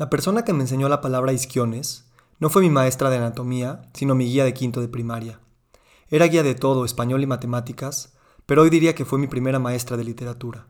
[0.00, 2.06] La persona que me enseñó la palabra isquiones
[2.38, 5.40] no fue mi maestra de anatomía, sino mi guía de quinto de primaria.
[6.08, 8.14] Era guía de todo, español y matemáticas,
[8.46, 10.68] pero hoy diría que fue mi primera maestra de literatura.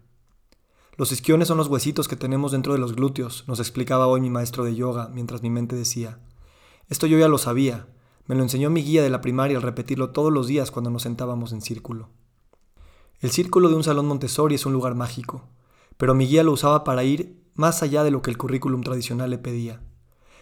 [0.97, 4.31] Los isquiones son los huesitos que tenemos dentro de los glúteos, nos explicaba hoy mi
[4.31, 6.19] maestro de yoga, mientras mi mente decía.
[6.89, 7.87] Esto yo ya lo sabía,
[8.27, 11.03] me lo enseñó mi guía de la primaria al repetirlo todos los días cuando nos
[11.03, 12.09] sentábamos en círculo.
[13.21, 15.47] El círculo de un salón Montessori es un lugar mágico,
[15.99, 19.29] pero mi guía lo usaba para ir más allá de lo que el currículum tradicional
[19.29, 19.83] le pedía.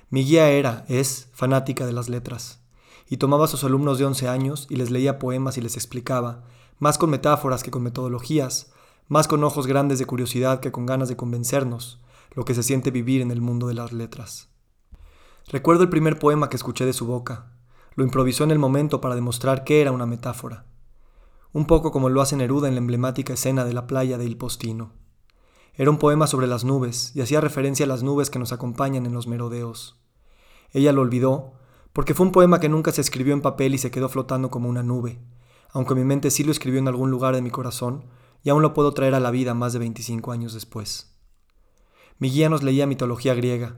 [0.09, 2.62] Mi guía era, es, fanática de las letras,
[3.09, 6.45] y tomaba a sus alumnos de 11 años y les leía poemas y les explicaba,
[6.79, 8.73] más con metáforas que con metodologías,
[9.09, 12.01] más con ojos grandes de curiosidad que con ganas de convencernos,
[12.37, 14.51] lo que se siente vivir en el mundo de las letras.
[15.48, 17.51] Recuerdo el primer poema que escuché de su boca.
[17.96, 20.66] Lo improvisó en el momento para demostrar que era una metáfora.
[21.52, 24.37] Un poco como lo hace Neruda en la emblemática escena de la playa de Il
[24.37, 24.93] Postino.
[25.78, 29.06] Era un poema sobre las nubes y hacía referencia a las nubes que nos acompañan
[29.06, 29.96] en los merodeos.
[30.73, 31.52] Ella lo olvidó
[31.92, 34.68] porque fue un poema que nunca se escribió en papel y se quedó flotando como
[34.68, 35.20] una nube,
[35.70, 38.07] aunque mi mente sí lo escribió en algún lugar de mi corazón
[38.43, 41.16] y aún lo puedo traer a la vida más de 25 años después.
[42.18, 43.76] Mi guía nos leía mitología griega,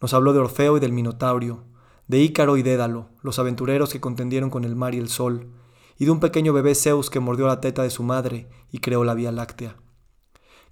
[0.00, 1.64] nos habló de Orfeo y del Minotaurio,
[2.08, 5.52] de Ícaro y Dédalo, los aventureros que contendieron con el mar y el sol,
[5.98, 9.04] y de un pequeño bebé Zeus que mordió la teta de su madre y creó
[9.04, 9.81] la Vía Láctea.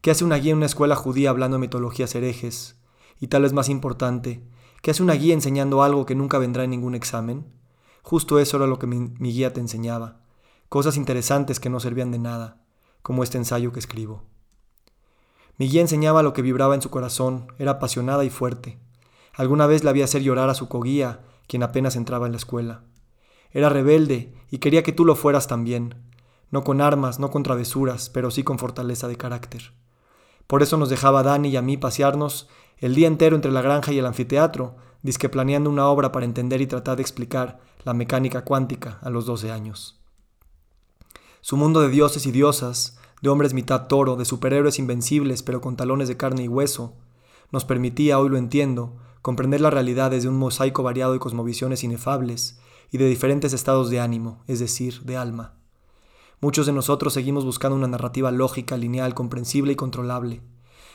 [0.01, 2.81] ¿Qué hace una guía en una escuela judía hablando de mitologías herejes?
[3.21, 4.43] Y tal vez más importante,
[4.81, 7.45] ¿qué hace una guía enseñando algo que nunca vendrá en ningún examen?
[8.03, 10.23] Justo eso era lo que mi, guía te enseñaba.
[10.71, 12.63] Cosas interesantes que no servían de nada,
[13.03, 14.25] como este ensayo que escribo.
[15.59, 18.79] Mi guía enseñaba lo que vibraba en su corazón, era apasionada y fuerte.
[19.35, 22.85] Alguna vez la vi hacer llorar a su coguía, quien apenas entraba en la escuela.
[23.51, 25.97] Era rebelde y quería que tú lo fueras también,
[26.51, 29.73] no con armas, no con travesuras, pero sí con fortaleza de carácter.
[30.51, 32.49] Por eso nos dejaba Dani y a mí pasearnos
[32.79, 36.61] el día entero entre la granja y el anfiteatro, disque planeando una obra para entender
[36.61, 40.01] y tratar de explicar la mecánica cuántica a los 12 años.
[41.41, 45.77] Su mundo de dioses y diosas, de hombres mitad toro, de superhéroes invencibles pero con
[45.77, 46.97] talones de carne y hueso,
[47.53, 52.59] nos permitía, hoy lo entiendo, comprender la realidad desde un mosaico variado de cosmovisiones inefables
[52.91, 55.60] y de diferentes estados de ánimo, es decir, de alma.
[56.43, 60.41] Muchos de nosotros seguimos buscando una narrativa lógica, lineal, comprensible y controlable.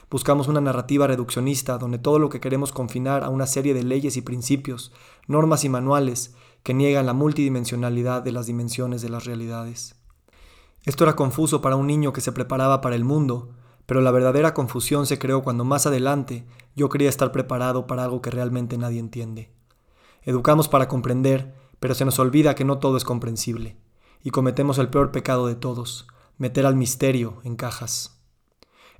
[0.09, 4.17] Buscamos una narrativa reduccionista donde todo lo que queremos confinar a una serie de leyes
[4.17, 4.91] y principios,
[5.27, 9.95] normas y manuales que niegan la multidimensionalidad de las dimensiones de las realidades.
[10.83, 13.49] Esto era confuso para un niño que se preparaba para el mundo,
[13.85, 18.19] pero la verdadera confusión se creó cuando más adelante yo quería estar preparado para algo
[18.19, 19.51] que realmente nadie entiende.
[20.23, 23.77] Educamos para comprender, pero se nos olvida que no todo es comprensible
[24.23, 28.19] y cometemos el peor pecado de todos, meter al misterio en cajas.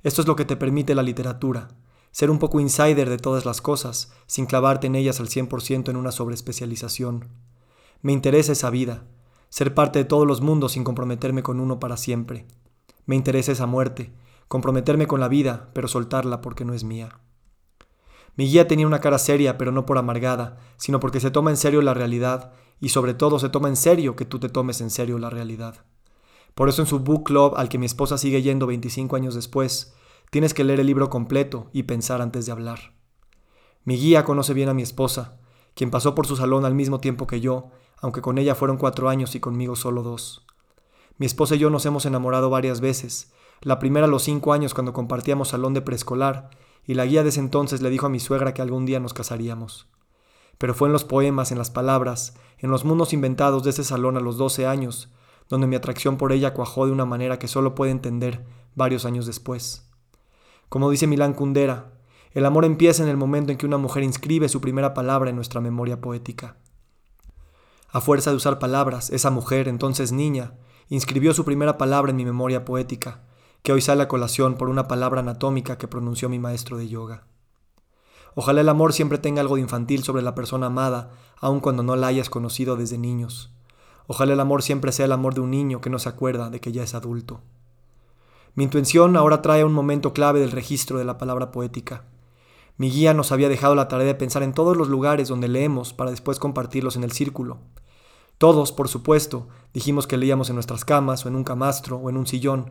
[0.02, 1.68] Esto es lo que te permite la literatura,
[2.12, 5.96] ser un poco insider de todas las cosas, sin clavarte en ellas al 100% en
[5.96, 7.28] una sobreespecialización.
[8.02, 9.04] Me interesa esa vida,
[9.48, 12.46] ser parte de todos los mundos sin comprometerme con uno para siempre.
[13.04, 14.12] Me interesa esa muerte,
[14.48, 17.20] comprometerme con la vida, pero soltarla porque no es mía.
[18.36, 21.56] Mi guía tenía una cara seria, pero no por amargada, sino porque se toma en
[21.56, 24.90] serio la realidad y sobre todo se toma en serio que tú te tomes en
[24.90, 25.84] serio la realidad.
[26.54, 29.94] Por eso en su book club, al que mi esposa sigue yendo 25 años después,
[30.30, 32.94] tienes que leer el libro completo y pensar antes de hablar.
[33.84, 35.38] Mi guía conoce bien a mi esposa,
[35.74, 37.70] quien pasó por su salón al mismo tiempo que yo,
[38.00, 40.44] aunque con ella fueron cuatro años y conmigo solo dos.
[41.18, 43.32] Mi esposa y yo nos hemos enamorado varias veces,
[43.62, 46.50] la primera a los cinco años cuando compartíamos salón de preescolar,
[46.86, 49.14] y la guía de ese entonces le dijo a mi suegra que algún día nos
[49.14, 49.88] casaríamos.
[50.58, 54.16] Pero fue en los poemas, en las palabras, en los mundos inventados de ese salón
[54.16, 55.10] a los doce años,
[55.48, 59.26] donde mi atracción por ella cuajó de una manera que solo puede entender varios años
[59.26, 59.90] después.
[60.68, 61.92] Como dice Milán Kundera,
[62.32, 65.36] el amor empieza en el momento en que una mujer inscribe su primera palabra en
[65.36, 66.56] nuestra memoria poética.
[67.88, 70.54] A fuerza de usar palabras, esa mujer, entonces niña,
[70.88, 73.22] inscribió su primera palabra en mi memoria poética,
[73.66, 77.24] que hoy sale a colación por una palabra anatómica que pronunció mi maestro de yoga.
[78.36, 81.10] Ojalá el amor siempre tenga algo de infantil sobre la persona amada,
[81.40, 83.50] aun cuando no la hayas conocido desde niños.
[84.06, 86.60] Ojalá el amor siempre sea el amor de un niño que no se acuerda de
[86.60, 87.40] que ya es adulto.
[88.54, 92.04] Mi intuición ahora trae un momento clave del registro de la palabra poética.
[92.76, 95.92] Mi guía nos había dejado la tarea de pensar en todos los lugares donde leemos
[95.92, 97.58] para después compartirlos en el círculo.
[98.38, 102.16] Todos, por supuesto, dijimos que leíamos en nuestras camas o en un camastro o en
[102.16, 102.70] un sillón.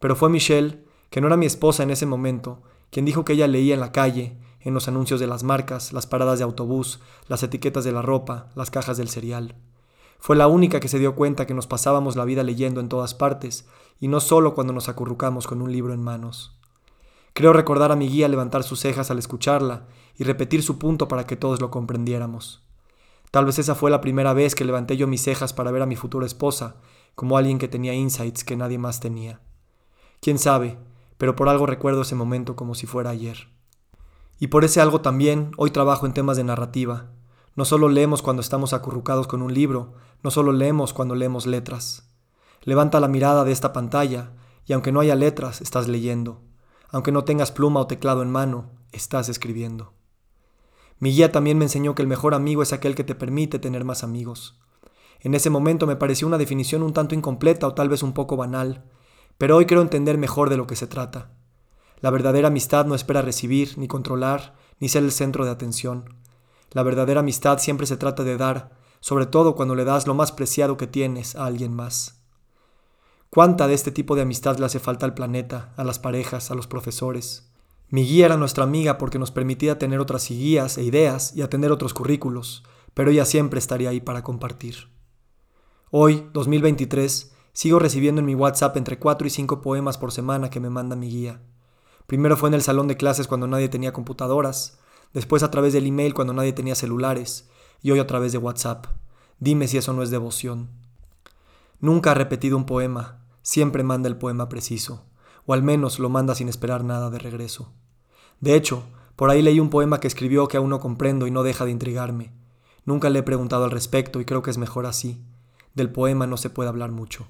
[0.00, 3.46] Pero fue Michelle, que no era mi esposa en ese momento, quien dijo que ella
[3.46, 7.42] leía en la calle, en los anuncios de las marcas, las paradas de autobús, las
[7.42, 9.54] etiquetas de la ropa, las cajas del cereal.
[10.18, 13.14] Fue la única que se dio cuenta que nos pasábamos la vida leyendo en todas
[13.14, 13.66] partes,
[14.00, 16.58] y no solo cuando nos acurrucamos con un libro en manos.
[17.32, 19.86] Creo recordar a mi guía levantar sus cejas al escucharla
[20.18, 22.62] y repetir su punto para que todos lo comprendiéramos.
[23.30, 25.86] Tal vez esa fue la primera vez que levanté yo mis cejas para ver a
[25.86, 26.76] mi futura esposa,
[27.14, 29.40] como alguien que tenía insights que nadie más tenía.
[30.20, 30.78] Quién sabe,
[31.16, 33.48] pero por algo recuerdo ese momento como si fuera ayer.
[34.38, 37.10] Y por ese algo también hoy trabajo en temas de narrativa.
[37.56, 42.10] No solo leemos cuando estamos acurrucados con un libro, no solo leemos cuando leemos letras.
[42.62, 44.32] Levanta la mirada de esta pantalla
[44.66, 46.42] y aunque no haya letras, estás leyendo.
[46.90, 49.94] Aunque no tengas pluma o teclado en mano, estás escribiendo.
[50.98, 53.84] Mi guía también me enseñó que el mejor amigo es aquel que te permite tener
[53.84, 54.60] más amigos.
[55.20, 58.36] En ese momento me pareció una definición un tanto incompleta o tal vez un poco
[58.36, 58.84] banal,
[59.40, 61.30] pero hoy creo entender mejor de lo que se trata.
[62.00, 66.14] La verdadera amistad no espera recibir, ni controlar, ni ser el centro de atención.
[66.72, 70.30] La verdadera amistad siempre se trata de dar, sobre todo cuando le das lo más
[70.30, 72.20] preciado que tienes a alguien más.
[73.30, 76.54] ¿Cuánta de este tipo de amistad le hace falta al planeta, a las parejas, a
[76.54, 77.50] los profesores?
[77.88, 81.72] Mi guía era nuestra amiga porque nos permitía tener otras guías e ideas y atender
[81.72, 84.90] otros currículos, pero ella siempre estaría ahí para compartir.
[85.90, 90.60] Hoy, 2023, sigo recibiendo en mi WhatsApp entre 4 y 5 poemas por semana que
[90.60, 91.40] me manda mi guía.
[92.06, 94.78] Primero fue en el salón de clases cuando nadie tenía computadoras,
[95.12, 97.48] después a través del email cuando nadie tenía celulares,
[97.82, 98.86] y hoy a través de WhatsApp.
[99.38, 100.70] Dime si eso no es devoción.
[101.80, 105.06] Nunca ha repetido un poema, siempre manda el poema preciso,
[105.46, 107.72] o al menos lo manda sin esperar nada de regreso.
[108.40, 108.84] De hecho,
[109.16, 111.70] por ahí leí un poema que escribió que aún no comprendo y no deja de
[111.70, 112.32] intrigarme.
[112.84, 115.22] Nunca le he preguntado al respecto y creo que es mejor así.
[115.74, 117.28] Del poema no se puede hablar mucho.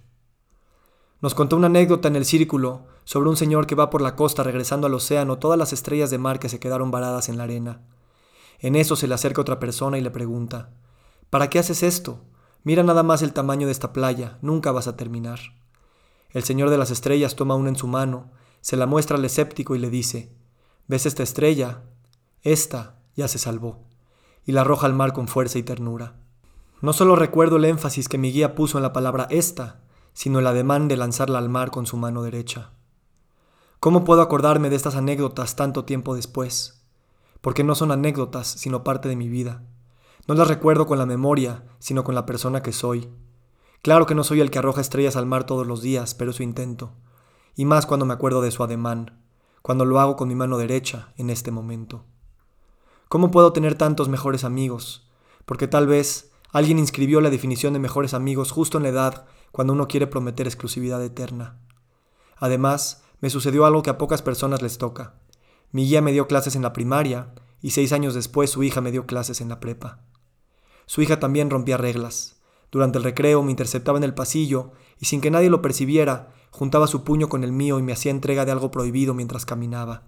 [1.20, 4.42] Nos contó una anécdota en el círculo sobre un señor que va por la costa
[4.42, 7.82] regresando al océano todas las estrellas de mar que se quedaron varadas en la arena.
[8.58, 10.70] En eso se le acerca otra persona y le pregunta,
[11.28, 12.20] ¿Para qué haces esto?
[12.64, 15.40] Mira nada más el tamaño de esta playa, nunca vas a terminar.
[16.30, 18.30] El señor de las estrellas toma una en su mano,
[18.60, 20.32] se la muestra al escéptico y le dice,
[20.88, 21.82] ¿Ves esta estrella?
[22.42, 23.84] Esta ya se salvó,
[24.44, 26.16] y la arroja al mar con fuerza y ternura.
[26.80, 29.80] No solo recuerdo el énfasis que mi guía puso en la palabra esta,
[30.12, 32.70] sino el ademán de lanzarla al mar con su mano derecha.
[33.80, 36.84] ¿Cómo puedo acordarme de estas anécdotas tanto tiempo después?
[37.40, 39.62] Porque no son anécdotas, sino parte de mi vida.
[40.26, 43.08] No las recuerdo con la memoria, sino con la persona que soy.
[43.82, 46.42] Claro que no soy el que arroja estrellas al mar todos los días, pero eso
[46.42, 46.92] intento.
[47.56, 49.22] Y más cuando me acuerdo de su ademán,
[49.62, 52.04] cuando lo hago con mi mano derecha en este momento.
[53.08, 55.08] ¿Cómo puedo tener tantos mejores amigos?
[55.46, 59.72] Porque tal vez alguien inscribió la definición de mejores amigos justo en la edad cuando
[59.72, 61.58] uno quiere prometer exclusividad eterna.
[62.36, 65.14] Además, me sucedió algo que a pocas personas les toca.
[65.72, 68.90] Mi guía me dio clases en la primaria y seis años después su hija me
[68.90, 70.00] dio clases en la prepa.
[70.86, 72.40] Su hija también rompía reglas.
[72.72, 76.86] Durante el recreo me interceptaba en el pasillo y sin que nadie lo percibiera, juntaba
[76.86, 80.04] su puño con el mío y me hacía entrega de algo prohibido mientras caminaba.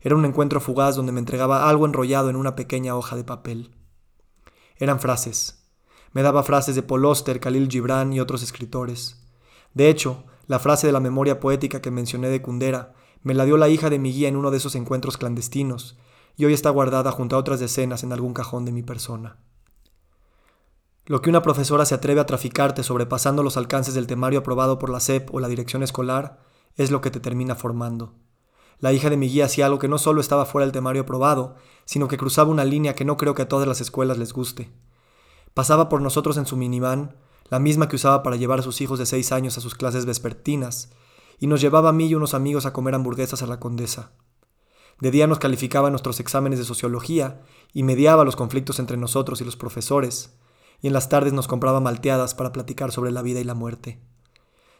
[0.00, 3.74] Era un encuentro fugaz donde me entregaba algo enrollado en una pequeña hoja de papel.
[4.76, 5.65] Eran frases.
[6.16, 9.20] Me daba frases de Paul Auster, Khalil Gibran y otros escritores.
[9.74, 13.58] De hecho, la frase de la memoria poética que mencioné de Kundera me la dio
[13.58, 15.98] la hija de mi guía en uno de esos encuentros clandestinos,
[16.34, 19.36] y hoy está guardada junto a otras decenas en algún cajón de mi persona.
[21.04, 24.88] Lo que una profesora se atreve a traficarte sobrepasando los alcances del temario aprobado por
[24.88, 26.40] la SEP o la dirección escolar
[26.76, 28.14] es lo que te termina formando.
[28.78, 31.56] La hija de mi guía hacía algo que no solo estaba fuera del temario aprobado,
[31.84, 34.72] sino que cruzaba una línea que no creo que a todas las escuelas les guste.
[35.56, 37.16] Pasaba por nosotros en su minivan,
[37.48, 40.04] la misma que usaba para llevar a sus hijos de seis años a sus clases
[40.04, 40.90] vespertinas,
[41.38, 44.10] y nos llevaba a mí y unos amigos a comer hamburguesas a la condesa.
[45.00, 47.40] De día nos calificaba nuestros exámenes de sociología
[47.72, 50.36] y mediaba los conflictos entre nosotros y los profesores,
[50.82, 53.98] y en las tardes nos compraba malteadas para platicar sobre la vida y la muerte.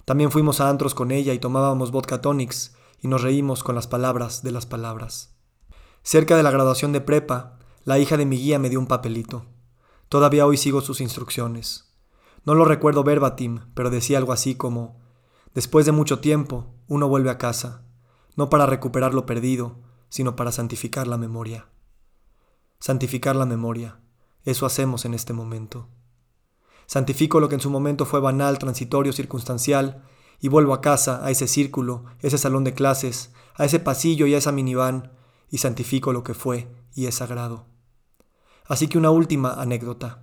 [0.04, 3.86] También fuimos a antros con ella y tomábamos vodka tonics y nos reímos con las
[3.86, 5.38] palabras de las palabras.
[6.02, 9.55] Cerca de la graduación de prepa, la hija de mi guía me dio un papelito.
[10.08, 11.92] Todavía hoy sigo sus instrucciones.
[12.44, 15.00] No lo recuerdo verbatim, pero decía algo así como,
[15.54, 17.82] después de mucho tiempo, uno vuelve a casa,
[18.36, 21.66] no para recuperar lo perdido, sino para santificar la memoria.
[22.78, 24.00] Santificar la memoria.
[24.44, 25.88] Eso hacemos en este momento.
[26.86, 30.04] Santifico lo que en su momento fue banal, transitorio, circunstancial,
[30.40, 34.34] y vuelvo a casa, a ese círculo, ese salón de clases, a ese pasillo y
[34.34, 35.12] a esa minivan,
[35.50, 37.66] y santifico lo que fue y es sagrado.
[38.68, 40.22] Así que una última anécdota.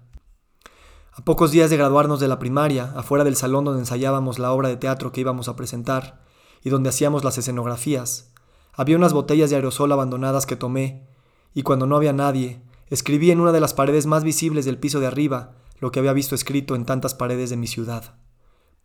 [1.13, 4.69] A pocos días de graduarnos de la primaria, afuera del salón donde ensayábamos la obra
[4.69, 6.23] de teatro que íbamos a presentar
[6.63, 8.33] y donde hacíamos las escenografías,
[8.73, 11.07] había unas botellas de aerosol abandonadas que tomé,
[11.53, 14.99] y cuando no había nadie, Escribí en una de las paredes más visibles del piso
[14.99, 18.19] de arriba lo que había visto escrito en tantas paredes de mi ciudad.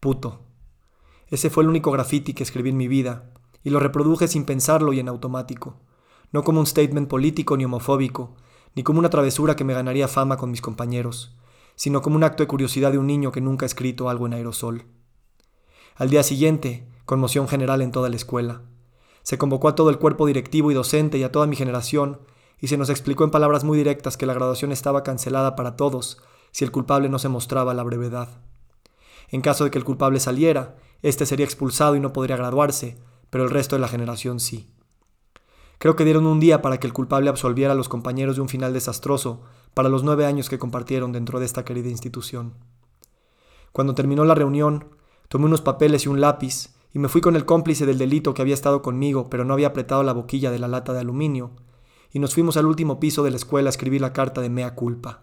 [0.00, 0.46] Puto.
[1.26, 3.30] Ese fue el único grafiti que escribí en mi vida,
[3.62, 5.80] y lo reproduje sin pensarlo y en automático,
[6.32, 8.34] no como un statement político ni homofóbico,
[8.74, 11.36] ni como una travesura que me ganaría fama con mis compañeros,
[11.74, 14.34] sino como un acto de curiosidad de un niño que nunca ha escrito algo en
[14.34, 14.84] aerosol.
[15.96, 18.62] Al día siguiente, conmoción general en toda la escuela.
[19.22, 22.20] Se convocó a todo el cuerpo directivo y docente y a toda mi generación,
[22.60, 26.22] y se nos explicó en palabras muy directas que la graduación estaba cancelada para todos
[26.50, 28.28] si el culpable no se mostraba a la brevedad.
[29.28, 32.98] En caso de que el culpable saliera, éste sería expulsado y no podría graduarse,
[33.30, 34.72] pero el resto de la generación sí.
[35.78, 38.48] Creo que dieron un día para que el culpable absolviera a los compañeros de un
[38.48, 39.42] final desastroso
[39.74, 42.54] para los nueve años que compartieron dentro de esta querida institución.
[43.70, 44.86] Cuando terminó la reunión,
[45.28, 48.42] tomé unos papeles y un lápiz y me fui con el cómplice del delito que
[48.42, 51.52] había estado conmigo pero no había apretado la boquilla de la lata de aluminio,
[52.10, 54.74] y nos fuimos al último piso de la escuela a escribir la carta de mea
[54.74, 55.22] culpa.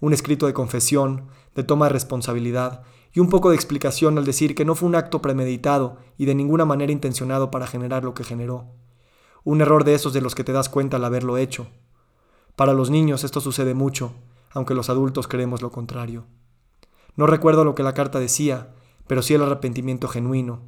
[0.00, 4.54] Un escrito de confesión, de toma de responsabilidad y un poco de explicación al decir
[4.54, 8.24] que no fue un acto premeditado y de ninguna manera intencionado para generar lo que
[8.24, 8.68] generó
[9.48, 11.68] un error de esos de los que te das cuenta al haberlo hecho.
[12.54, 14.12] Para los niños esto sucede mucho,
[14.52, 16.26] aunque los adultos creemos lo contrario.
[17.16, 18.74] No recuerdo lo que la carta decía,
[19.06, 20.60] pero sí el arrepentimiento genuino.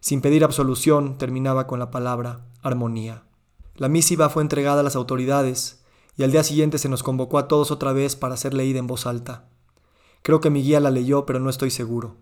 [0.00, 3.22] Sin pedir absolución, terminaba con la palabra armonía.
[3.76, 5.84] La misiva fue entregada a las autoridades
[6.16, 8.88] y al día siguiente se nos convocó a todos otra vez para ser leída en
[8.88, 9.44] voz alta.
[10.22, 12.16] Creo que mi guía la leyó, pero no estoy seguro.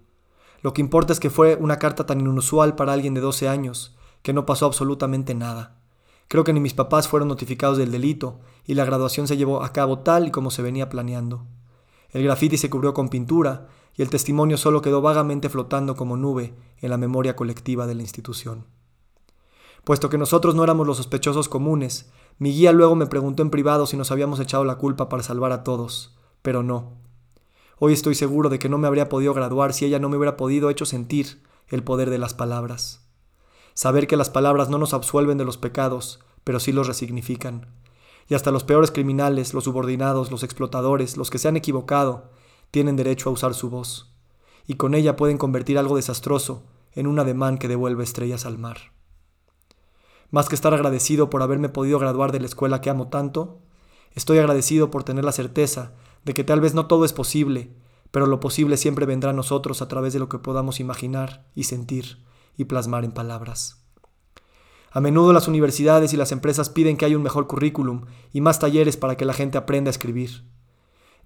[0.61, 3.97] Lo que importa es que fue una carta tan inusual para alguien de 12 años,
[4.21, 5.79] que no pasó absolutamente nada.
[6.28, 9.73] Creo que ni mis papás fueron notificados del delito y la graduación se llevó a
[9.73, 11.47] cabo tal y como se venía planeando.
[12.11, 16.54] El grafiti se cubrió con pintura y el testimonio solo quedó vagamente flotando como nube
[16.81, 18.66] en la memoria colectiva de la institución.
[19.85, 23.87] Puesto que nosotros no éramos los sospechosos comunes, mi guía luego me preguntó en privado
[23.87, 26.95] si nos habíamos echado la culpa para salvar a todos, pero no.
[27.78, 30.37] Hoy estoy seguro de que no me habría podido graduar si ella no me hubiera
[30.37, 33.04] podido hecho sentir el poder de las palabras
[33.75, 37.66] saber que las palabras no nos absuelven de los pecados, pero sí los resignifican.
[38.28, 42.31] Y hasta los peores criminales, los subordinados, los explotadores, los que se han equivocado,
[42.71, 44.14] tienen derecho a usar su voz.
[44.66, 46.62] Y con ella pueden convertir algo desastroso
[46.93, 48.93] en un ademán que devuelve estrellas al mar.
[50.31, 53.61] Más que estar agradecido por haberme podido graduar de la escuela que amo tanto,
[54.14, 55.93] estoy agradecido por tener la certeza
[56.25, 57.75] de que tal vez no todo es posible,
[58.11, 61.64] pero lo posible siempre vendrá a nosotros a través de lo que podamos imaginar y
[61.64, 62.25] sentir
[62.57, 63.85] y plasmar en palabras.
[64.91, 68.61] A menudo las universidades y las empresas piden que haya un mejor currículum y más
[68.61, 70.45] talleres para que la gente aprenda a escribir.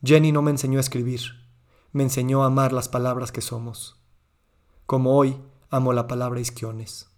[0.03, 1.21] Jenny no me enseñó a escribir,
[1.93, 4.03] me enseñó a amar las palabras que somos.
[4.87, 5.39] Como hoy
[5.71, 7.11] amo la palabra isquiones.